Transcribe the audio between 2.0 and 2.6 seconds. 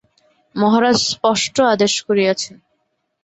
করিয়াছেন।